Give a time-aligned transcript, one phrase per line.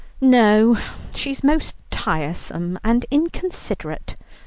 [0.19, 0.79] "No,
[1.13, 4.15] she's most tiresome and inconsiderate.